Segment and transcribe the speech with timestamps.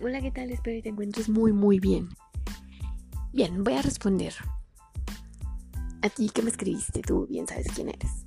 [0.00, 0.48] Hola, ¿qué tal?
[0.52, 2.08] Espero que te encuentres muy, muy bien.
[3.32, 4.32] Bien, voy a responder.
[6.02, 8.24] A ti que me escribiste, tú bien sabes quién eres.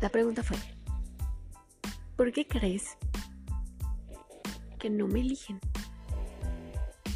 [0.00, 0.56] La pregunta fue,
[2.16, 2.96] ¿por qué crees
[4.78, 5.58] que no me eligen?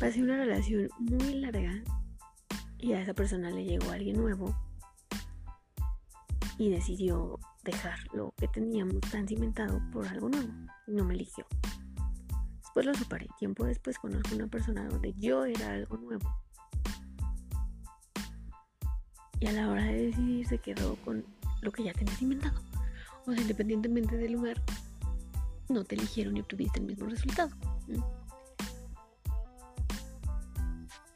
[0.01, 1.85] Pasé una relación muy larga
[2.79, 4.53] y a esa persona le llegó alguien nuevo
[6.59, 10.53] y decidió dejar lo que teníamos tan cimentado por algo nuevo
[10.89, 11.47] y no me eligió.
[12.77, 13.27] Después lo superé.
[13.39, 16.29] Tiempo después conozco una persona donde yo era algo nuevo.
[19.41, 21.25] Y a la hora de decidir se quedó con
[21.63, 22.61] lo que ya tenías inventado.
[23.25, 24.63] O sea, independientemente del lugar,
[25.71, 27.49] no te eligieron y obtuviste el mismo resultado.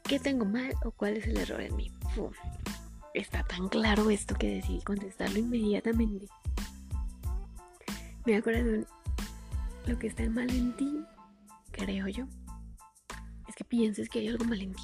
[0.01, 1.91] ¿Qué tengo mal o cuál es el error en mí?
[3.13, 6.27] está tan claro esto que decidí contestarlo inmediatamente.
[8.25, 8.87] Mi corazón,
[9.85, 11.05] lo que está mal en ti
[11.71, 12.27] creo yo,
[13.47, 14.83] es que pienses que hay algo mal en ti.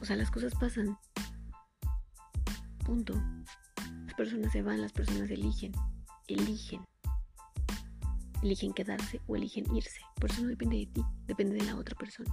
[0.00, 0.98] O sea, las cosas pasan.
[2.84, 3.14] Punto.
[4.04, 5.72] Las personas se van, las personas eligen.
[6.28, 6.84] Eligen.
[8.42, 10.00] Eligen quedarse o eligen irse.
[10.20, 12.32] Por eso no depende de ti, depende de la otra persona.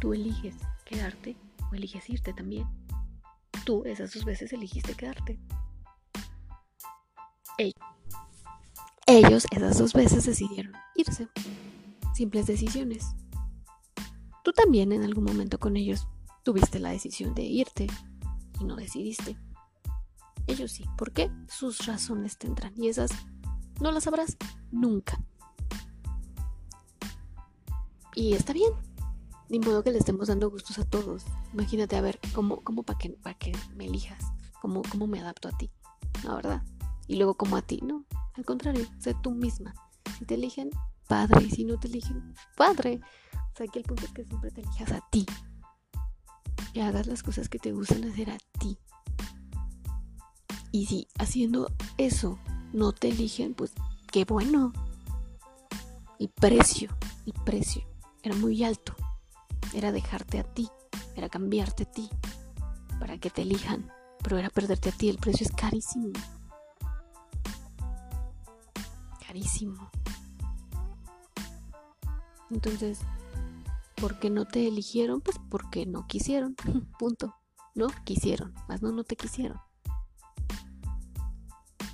[0.00, 1.36] Tú eliges quedarte
[1.70, 2.66] o eliges irte también.
[3.64, 5.38] Tú esas dos veces eligiste quedarte.
[9.10, 11.30] Ellos esas dos veces decidieron irse.
[12.12, 13.06] Simples decisiones.
[14.44, 16.06] Tú también en algún momento con ellos
[16.42, 17.86] tuviste la decisión de irte
[18.60, 19.38] y no decidiste.
[20.46, 20.84] Ellos sí.
[20.98, 21.30] ¿Por qué?
[21.48, 22.74] Sus razones tendrán.
[22.76, 23.10] Y esas
[23.80, 24.36] no las sabrás
[24.70, 25.18] nunca.
[28.14, 28.72] Y está bien.
[29.48, 31.24] Ni modo que le estemos dando gustos a todos.
[31.54, 34.22] Imagínate a ver cómo, cómo para que, que me elijas.
[34.60, 35.70] Cómo, cómo me adapto a ti.
[36.24, 36.62] ¿No, verdad?
[37.06, 38.04] Y luego como a ti, no.
[38.38, 39.74] Al contrario, sé tú misma.
[40.16, 40.70] Si te eligen,
[41.08, 41.44] padre.
[41.44, 43.00] Y si no te eligen, padre.
[43.34, 45.26] O sea, aquí el punto es que siempre te elijas a ti.
[46.72, 48.78] Y hagas las cosas que te gustan hacer a ti.
[50.70, 51.66] Y si haciendo
[51.96, 52.38] eso
[52.72, 53.72] no te eligen, pues
[54.12, 54.72] qué bueno.
[56.20, 57.82] El precio, el precio
[58.22, 58.94] era muy alto.
[59.74, 60.68] Era dejarte a ti,
[61.16, 62.08] era cambiarte a ti
[63.00, 63.90] para que te elijan.
[64.22, 66.12] Pero era perderte a ti, el precio es carísimo
[69.28, 69.90] carísimo.
[72.50, 73.00] Entonces,
[73.96, 75.20] ¿por qué no te eligieron?
[75.20, 76.56] Pues porque no quisieron.
[76.98, 77.34] Punto.
[77.74, 79.60] No quisieron, más no, no te quisieron.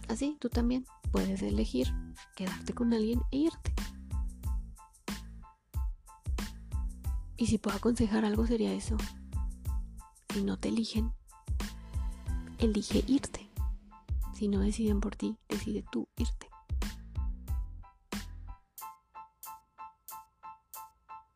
[0.09, 1.93] Así, tú también puedes elegir
[2.37, 3.75] quedarte con alguien e irte.
[7.37, 8.97] Y si puedo aconsejar algo sería eso.
[10.33, 11.13] Si no te eligen,
[12.59, 13.51] elige irte.
[14.35, 16.54] Si no deciden por ti, decide tú irte.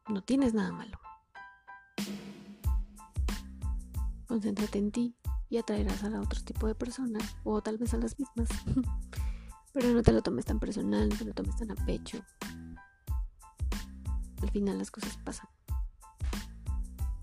[0.08, 0.98] No tienes nada malo.
[4.26, 5.14] Concéntrate en ti
[5.50, 8.48] y atraerás a otro tipo de personas o tal vez a las mismas.
[9.72, 12.19] Pero no te lo tomes tan personal, no te lo tomes tan a pecho.
[14.42, 15.48] Al final las cosas pasan.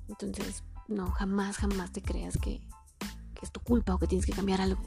[0.08, 2.62] Entonces, no, jamás, jamás te creas que,
[3.42, 4.82] es tu culpa o que tienes que cambiar algo.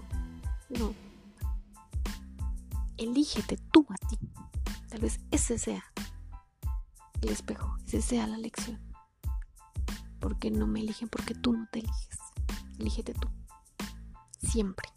[0.70, 0.92] No.
[2.96, 4.18] Elígete tú a ti.
[4.88, 5.84] Tal vez ese sea
[7.22, 7.76] el espejo.
[7.86, 8.80] Esa sea la lección.
[10.20, 11.08] Porque no me eligen?
[11.08, 12.18] Porque tú no te eliges.
[12.78, 13.28] Elígete tú.
[14.40, 14.88] Siempre.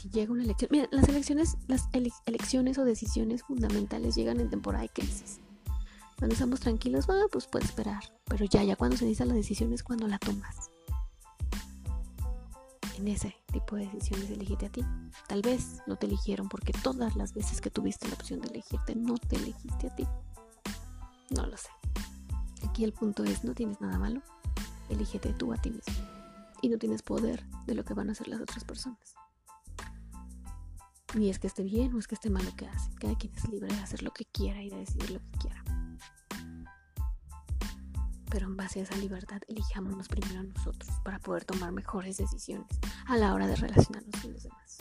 [0.00, 0.68] Si llega una elección.
[0.70, 1.88] Mira, las elecciones, las
[2.24, 5.40] elecciones o decisiones fundamentales llegan en temporada de crisis.
[6.18, 8.02] Cuando estamos tranquilos, bueno, pues puedes esperar.
[8.24, 10.70] Pero ya, ya cuando se necesita la decisión es cuando la tomas.
[12.96, 14.82] En ese tipo de decisiones elegiste a ti.
[15.28, 18.94] Tal vez no te eligieron porque todas las veces que tuviste la opción de elegirte,
[18.94, 20.06] no te elegiste a ti.
[21.30, 21.68] No lo sé.
[22.68, 24.22] Aquí el punto es, no tienes nada malo.
[24.88, 25.94] Elígete tú a ti mismo.
[26.62, 29.14] Y no tienes poder de lo que van a hacer las otras personas.
[31.14, 32.90] Ni es que esté bien o es que esté mal lo que hace.
[32.96, 35.64] Cada quien es libre de hacer lo que quiera y de decidir lo que quiera.
[38.30, 42.68] Pero en base a esa libertad, elijámonos primero a nosotros para poder tomar mejores decisiones
[43.06, 44.78] a la hora de relacionarnos con los demás.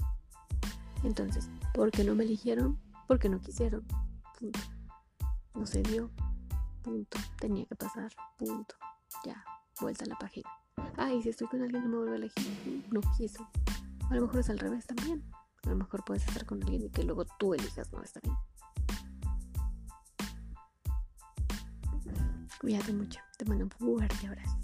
[1.04, 2.80] Entonces, ¿por qué no me eligieron?
[3.08, 3.86] Porque no quisieron.
[5.54, 6.10] No se dio.
[6.86, 7.18] Punto.
[7.40, 8.12] Tenía que pasar.
[8.38, 8.76] Punto.
[9.26, 9.44] Ya.
[9.82, 10.48] Vuelta a la página.
[10.98, 12.86] Ay, si estoy con alguien no me vuelve a elegir.
[12.92, 13.50] No quiso.
[14.12, 15.24] A lo mejor es al revés también.
[15.66, 18.36] A lo mejor puedes estar con alguien y que luego tú elijas no estar bien.
[22.62, 23.20] Cuídate mucho.
[23.36, 24.60] Te mando un fuerte abrazo.